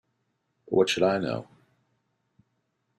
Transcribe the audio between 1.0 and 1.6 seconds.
I know?